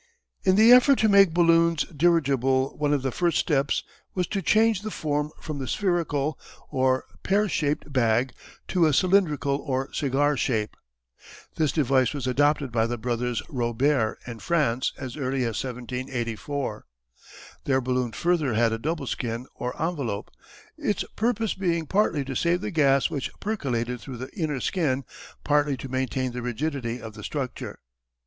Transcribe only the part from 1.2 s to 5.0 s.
balloons dirigible one of the first steps was to change the